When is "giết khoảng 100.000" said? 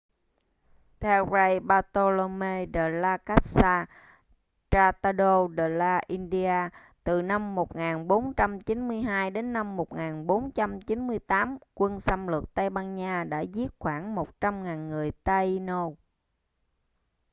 13.41-14.87